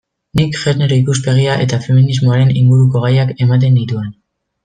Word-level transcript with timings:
Nik 0.37 0.53
genero 0.61 0.95
ikuspegia 1.01 1.57
eta 1.65 1.79
feminismoaren 1.83 2.51
inguruko 2.63 3.05
gaiak 3.05 3.35
ematen 3.47 3.79
nituen. 3.81 4.09